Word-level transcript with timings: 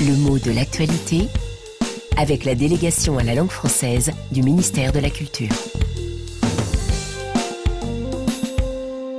Le 0.00 0.16
mot 0.16 0.38
de 0.38 0.52
l'actualité 0.52 1.28
avec 2.16 2.44
la 2.44 2.54
délégation 2.54 3.18
à 3.18 3.24
la 3.24 3.34
langue 3.34 3.50
française 3.50 4.12
du 4.30 4.42
ministère 4.42 4.92
de 4.92 5.00
la 5.00 5.10
Culture. 5.10 5.48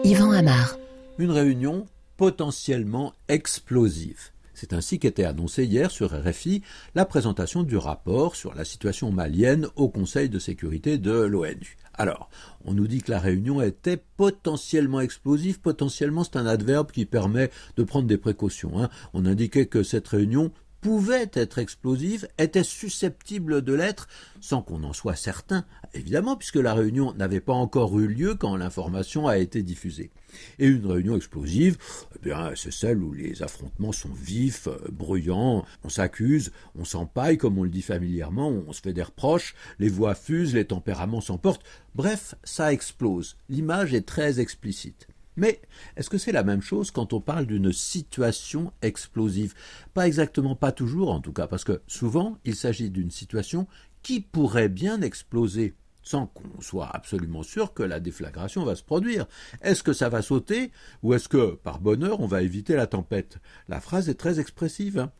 Yvan 0.05 0.31
Amar. 0.31 0.77
Une 1.17 1.31
réunion 1.31 1.85
potentiellement 2.15 3.11
explosive. 3.27 4.29
C'est 4.53 4.71
ainsi 4.71 4.99
qu'était 4.99 5.25
annoncé 5.25 5.65
hier 5.65 5.91
sur 5.91 6.11
RFI 6.11 6.61
la 6.95 7.03
présentation 7.03 7.63
du 7.63 7.75
rapport 7.75 8.37
sur 8.37 8.55
la 8.55 8.63
situation 8.63 9.11
malienne 9.11 9.67
au 9.75 9.89
Conseil 9.89 10.29
de 10.29 10.39
sécurité 10.39 10.97
de 10.97 11.11
l'ONU. 11.11 11.77
Alors, 11.93 12.29
on 12.63 12.73
nous 12.73 12.87
dit 12.87 13.01
que 13.01 13.11
la 13.11 13.19
réunion 13.19 13.61
était 13.61 14.01
potentiellement 14.15 15.01
explosive. 15.01 15.59
Potentiellement, 15.59 16.23
c'est 16.23 16.37
un 16.37 16.45
adverbe 16.45 16.91
qui 16.91 17.05
permet 17.05 17.51
de 17.75 17.83
prendre 17.83 18.07
des 18.07 18.17
précautions. 18.17 18.81
Hein. 18.81 18.89
On 19.13 19.25
indiquait 19.25 19.65
que 19.65 19.83
cette 19.83 20.07
réunion 20.07 20.51
pouvait 20.81 21.29
être 21.33 21.59
explosive, 21.59 22.27
était 22.37 22.63
susceptible 22.63 23.61
de 23.61 23.73
l'être, 23.73 24.07
sans 24.39 24.61
qu'on 24.61 24.83
en 24.83 24.93
soit 24.93 25.15
certain, 25.15 25.65
évidemment, 25.93 26.35
puisque 26.35 26.55
la 26.55 26.73
réunion 26.73 27.13
n'avait 27.13 27.39
pas 27.39 27.53
encore 27.53 27.99
eu 27.99 28.07
lieu 28.07 28.35
quand 28.35 28.55
l'information 28.55 29.27
a 29.27 29.37
été 29.37 29.63
diffusée. 29.63 30.11
Et 30.59 30.67
une 30.67 30.85
réunion 30.85 31.15
explosive, 31.15 31.77
eh 32.15 32.19
bien, 32.19 32.51
c'est 32.55 32.71
celle 32.71 33.01
où 33.01 33.13
les 33.13 33.41
affrontements 33.41 33.91
sont 33.91 34.13
vifs, 34.13 34.67
euh, 34.67 34.77
bruyants, 34.91 35.65
on 35.83 35.89
s'accuse, 35.89 36.51
on 36.75 36.85
s'empaille, 36.85 37.37
comme 37.37 37.57
on 37.57 37.63
le 37.63 37.69
dit 37.69 37.81
familièrement, 37.81 38.49
on 38.49 38.71
se 38.73 38.81
fait 38.81 38.93
des 38.93 39.03
reproches, 39.03 39.55
les 39.79 39.89
voix 39.89 40.15
fusent, 40.15 40.53
les 40.53 40.65
tempéraments 40.65 41.21
s'emportent. 41.21 41.63
Bref, 41.95 42.35
ça 42.43 42.71
explose. 42.71 43.37
L'image 43.49 43.93
est 43.93 44.05
très 44.05 44.39
explicite. 44.39 45.07
Mais 45.39 45.61
est-ce 45.95 46.09
que 46.09 46.17
c'est 46.17 46.31
la 46.31 46.43
même 46.43 46.61
chose 46.61 46.91
quand 46.91 47.13
on 47.13 47.21
parle 47.21 47.45
d'une 47.45 47.73
situation 47.73 48.71
explosive? 48.81 49.53
Pas 49.93 50.05
exactement, 50.05 50.55
pas 50.55 50.71
toujours 50.71 51.11
en 51.11 51.21
tout 51.21 51.33
cas, 51.33 51.47
parce 51.47 51.63
que 51.63 51.81
souvent 51.87 52.37
il 52.45 52.55
s'agit 52.55 52.89
d'une 52.89 53.11
situation 53.11 53.67
qui 54.03 54.21
pourrait 54.21 54.69
bien 54.69 55.01
exploser 55.01 55.75
sans 56.01 56.27
qu'on 56.27 56.61
soit 56.61 56.89
absolument 56.93 57.43
sûr 57.43 57.73
que 57.73 57.83
la 57.83 57.99
déflagration 57.99 58.63
va 58.63 58.75
se 58.75 58.83
produire. 58.83 59.27
Est-ce 59.61 59.83
que 59.83 59.93
ça 59.93 60.09
va 60.09 60.21
sauter 60.21 60.71
ou 61.03 61.13
est-ce 61.13 61.29
que, 61.29 61.55
par 61.55 61.79
bonheur, 61.79 62.19
on 62.19 62.25
va 62.25 62.41
éviter 62.41 62.75
la 62.75 62.87
tempête? 62.87 63.37
La 63.67 63.79
phrase 63.79 64.09
est 64.09 64.15
très 64.15 64.39
expressive. 64.39 64.99
Hein. 64.99 65.11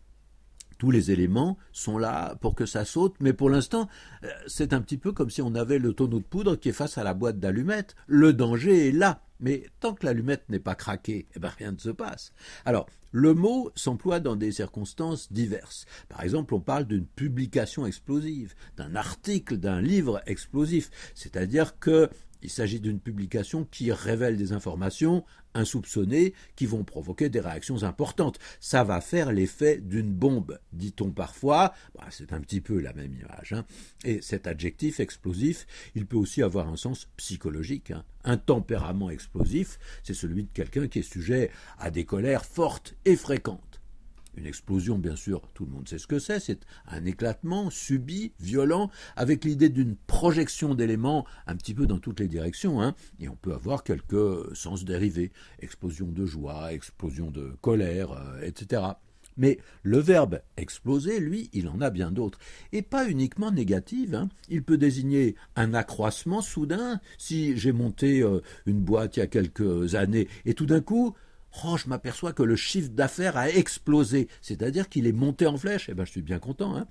tous 0.80 0.92
les 0.92 1.12
éléments 1.12 1.58
sont 1.74 1.98
là 1.98 2.36
pour 2.42 2.56
que 2.56 2.66
ça 2.66 2.86
saute, 2.86 3.16
mais 3.20 3.34
pour 3.34 3.50
l'instant, 3.50 3.88
euh, 4.24 4.30
c'est 4.48 4.74
un 4.74 4.82
petit 4.82 4.98
peu 4.98 5.12
comme 5.12 5.30
si 5.30 5.42
on 5.42 5.54
avait 5.54 5.78
le 5.78 5.94
tonneau 5.94 6.20
de 6.20 6.24
poudre 6.24 6.56
qui 6.56 6.70
est 6.70 6.74
face 6.74 6.98
à 6.98 7.04
la 7.04 7.14
boîte 7.14 7.40
d'allumettes. 7.40 7.96
Le 8.08 8.34
danger 8.34 8.88
est 8.88 8.92
là. 8.92 9.22
Mais 9.40 9.66
tant 9.80 9.94
que 9.94 10.06
l'allumette 10.06 10.50
n'est 10.50 10.60
pas 10.60 10.76
craquée, 10.76 11.28
eh 11.36 11.40
ben 11.40 11.50
rien 11.50 11.72
ne 11.72 11.78
se 11.78 11.90
passe. 11.90 12.34
Alors, 12.66 12.88
le 13.12 13.34
mot 13.34 13.72
s'emploie 13.76 14.20
dans 14.20 14.36
des 14.36 14.52
circonstances 14.52 15.32
diverses. 15.32 15.86
Par 16.10 16.22
exemple, 16.24 16.54
on 16.54 16.60
parle 16.60 16.86
d'une 16.86 17.06
publication 17.06 17.86
explosive, 17.86 18.54
d'un 18.78 18.96
article, 18.96 19.58
d'un 19.58 19.82
livre 19.82 20.22
explosif. 20.26 20.92
C'est-à-dire 21.16 21.80
que 21.80 22.10
il 22.42 22.50
s'agit 22.50 22.80
d'une 22.80 23.00
publication 23.00 23.66
qui 23.66 23.92
révèle 23.92 24.38
des 24.38 24.54
informations 24.54 25.24
insoupçonnées 25.54 26.34
qui 26.56 26.66
vont 26.66 26.84
provoquer 26.84 27.30
des 27.30 27.40
réactions 27.40 27.84
importantes. 27.84 28.40
Ça 28.60 28.84
va 28.84 29.02
faire 29.02 29.32
l'effet 29.32 29.78
d'une 29.78 30.12
bombe, 30.12 30.60
dit-on 30.74 31.12
parfois. 31.12 31.74
Bah, 31.96 32.06
c'est 32.12 32.34
un 32.34 32.42
petit 32.42 32.62
peu 32.62 32.80
la 32.80 32.94
même 32.94 33.14
image. 33.14 33.54
Hein. 33.54 33.66
Et 34.04 34.22
cet 34.22 34.48
adjectif 34.48 35.00
explosif, 35.00 35.66
il 35.96 36.06
peut 36.06 36.18
aussi 36.18 36.44
avoir 36.44 36.68
un 36.70 36.78
sens 36.78 37.08
psychologique. 37.18 37.92
Hein. 37.92 38.04
Un 38.24 38.38
tempérament 38.38 39.10
explosif, 39.10 39.80
c'est 40.04 40.14
celui 40.14 40.44
de 40.44 40.50
quelqu'un 40.54 40.88
qui 40.88 41.00
est 41.00 41.14
sujet 41.14 41.52
à 41.78 41.92
des 41.92 42.06
colères 42.06 42.46
fortes 42.46 42.96
et 43.06 43.16
fréquentes. 43.16 43.69
Une 44.36 44.46
explosion, 44.46 44.98
bien 44.98 45.16
sûr, 45.16 45.42
tout 45.54 45.66
le 45.66 45.72
monde 45.72 45.88
sait 45.88 45.98
ce 45.98 46.08
que 46.08 46.20
c'est, 46.20 46.40
c'est 46.40 46.62
un 46.88 47.06
éclatement 47.06 47.70
subi, 47.70 48.32
violent, 48.40 48.90
avec 49.16 49.44
l'idée 49.44 49.70
d'une 49.70 49.96
projection 49.96 50.76
d'éléments 50.76 51.26
un 51.48 51.56
petit 51.56 51.74
peu 51.74 51.88
dans 51.88 52.00
toutes 52.00 52.20
les 52.20 52.28
directions, 52.28 52.82
hein, 52.82 52.96
et 53.20 53.28
on 53.28 53.36
peut 53.36 53.54
avoir 53.54 53.84
quelques 53.84 54.56
sens 54.56 54.86
dérivés, 54.86 55.32
explosion 55.60 56.08
de 56.08 56.26
joie, 56.26 56.74
explosion 56.74 57.32
de 57.32 57.54
colère, 57.62 58.12
euh, 58.12 58.42
etc. 58.42 58.82
Mais 59.40 59.58
le 59.84 60.00
verbe 60.00 60.42
exploser, 60.58 61.20
lui, 61.20 61.50
il 61.54 61.70
en 61.70 61.80
a 61.80 61.90
bien 61.90 62.12
d'autres. 62.12 62.40
Et 62.74 62.82
pas 62.82 63.10
uniquement 63.10 63.52
négatif. 63.52 64.14
Hein. 64.14 64.28
Il 64.50 64.64
peut 64.64 64.78
désigner 64.78 65.36
un 65.56 65.74
accroissement 65.74 66.42
soudain. 66.42 67.00
Si 67.18 67.58
j'ai 67.58 67.72
monté 67.72 68.22
euh, 68.22 68.42
une 68.66 68.82
boîte 68.82 69.16
il 69.16 69.22
y 69.22 69.24
a 69.24 69.28
quelques 69.28 69.96
années 69.96 70.28
et 70.44 70.54
tout 70.54 70.66
d'un 70.66 70.82
coup, 70.82 71.16
Oh, 71.64 71.78
je 71.78 71.88
m'aperçois 71.88 72.34
que 72.34 72.44
le 72.44 72.56
chiffre 72.56 72.90
d'affaires 72.90 73.38
a 73.38 73.50
explosé, 73.50 74.28
c'est-à-dire 74.42 74.90
qu'il 74.90 75.08
est 75.08 75.12
monté 75.12 75.48
en 75.48 75.58
flèche. 75.58 75.90
Eh 75.90 75.94
ben, 75.94 76.06
je 76.06 76.12
suis 76.12 76.22
bien 76.22 76.40
content. 76.40 76.76
Hein. 76.76 76.88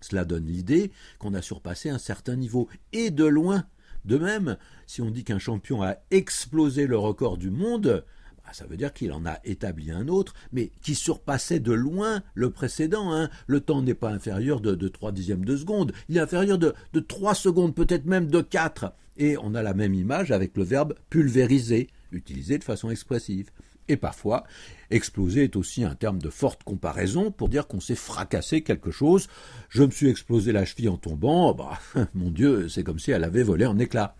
Cela 0.00 0.24
donne 0.24 0.46
l'idée 0.46 0.92
qu'on 1.18 1.34
a 1.34 1.42
surpassé 1.42 1.90
un 1.90 1.98
certain 1.98 2.36
niveau, 2.36 2.68
et 2.92 3.10
de 3.10 3.24
loin. 3.24 3.66
De 4.04 4.16
même, 4.16 4.56
si 4.86 5.02
on 5.02 5.10
dit 5.10 5.24
qu'un 5.24 5.38
champion 5.38 5.82
a 5.82 5.96
explosé 6.10 6.86
le 6.86 6.96
record 6.96 7.36
du 7.36 7.50
monde, 7.50 8.04
bah, 8.42 8.50
ça 8.52 8.66
veut 8.66 8.78
dire 8.78 8.94
qu'il 8.94 9.12
en 9.12 9.26
a 9.26 9.38
établi 9.44 9.90
un 9.90 10.08
autre, 10.08 10.34
mais 10.52 10.70
qui 10.80 10.94
surpassait 10.94 11.60
de 11.60 11.72
loin 11.72 12.22
le 12.34 12.50
précédent. 12.50 13.12
Hein. 13.12 13.28
Le 13.46 13.60
temps 13.60 13.82
n'est 13.82 13.94
pas 13.94 14.10
inférieur 14.10 14.60
de, 14.60 14.88
trois 14.88 15.12
dixièmes 15.12 15.44
de 15.44 15.56
seconde, 15.56 15.92
il 16.08 16.16
est 16.16 16.20
inférieur 16.20 16.58
de, 16.58 16.74
de 16.92 17.00
3 17.00 17.34
secondes, 17.34 17.74
peut-être 17.74 18.06
même 18.06 18.28
de 18.28 18.40
4. 18.40 18.92
Et 19.18 19.36
on 19.36 19.54
a 19.54 19.62
la 19.62 19.74
même 19.74 19.92
image 19.92 20.30
avec 20.30 20.56
le 20.56 20.64
verbe 20.64 20.94
pulvériser, 21.10 21.88
utilisé 22.10 22.56
de 22.56 22.64
façon 22.64 22.90
expressive. 22.90 23.50
Et 23.90 23.96
parfois, 23.96 24.44
exploser 24.92 25.42
est 25.42 25.56
aussi 25.56 25.82
un 25.82 25.96
terme 25.96 26.20
de 26.20 26.30
forte 26.30 26.62
comparaison 26.62 27.32
pour 27.32 27.48
dire 27.48 27.66
qu'on 27.66 27.80
s'est 27.80 27.96
fracassé 27.96 28.62
quelque 28.62 28.92
chose. 28.92 29.26
Je 29.68 29.82
me 29.82 29.90
suis 29.90 30.08
explosé 30.08 30.52
la 30.52 30.64
cheville 30.64 30.88
en 30.88 30.96
tombant, 30.96 31.52
bah, 31.54 31.80
mon 32.14 32.30
Dieu, 32.30 32.68
c'est 32.68 32.84
comme 32.84 33.00
si 33.00 33.10
elle 33.10 33.24
avait 33.24 33.42
volé 33.42 33.66
en 33.66 33.80
éclats. 33.80 34.14